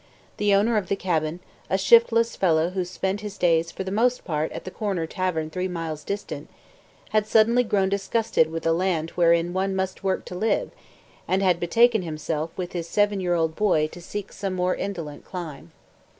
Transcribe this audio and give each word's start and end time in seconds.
The 0.37 0.55
owner 0.55 0.77
of 0.77 0.87
the 0.87 0.95
cabin, 0.95 1.41
a 1.69 1.77
shiftless 1.77 2.35
fellow 2.35 2.71
who 2.71 2.83
spent 2.85 3.21
his 3.21 3.37
days 3.37 3.69
for 3.69 3.83
the 3.83 3.91
most 3.91 4.25
part 4.25 4.51
at 4.51 4.63
the 4.63 4.71
corner 4.71 5.05
tavern 5.05 5.51
three 5.51 5.67
miles 5.67 6.03
distant, 6.03 6.49
had 7.11 7.27
suddenly 7.27 7.61
grown 7.63 7.87
disgusted 7.89 8.49
with 8.49 8.65
a 8.65 8.71
land 8.73 9.11
wherein 9.11 9.53
one 9.53 9.75
must 9.75 10.03
work 10.03 10.25
to 10.25 10.33
live, 10.33 10.71
and 11.27 11.43
had 11.43 11.59
betaken 11.59 12.01
himself 12.01 12.49
with 12.57 12.71
his 12.73 12.87
seven 12.89 13.19
year 13.19 13.35
old 13.35 13.55
boy 13.55 13.85
to 13.89 14.01
seek 14.01 14.33
some 14.33 14.55
more 14.55 14.73
indolent 14.75 15.23
clime. 15.23 15.71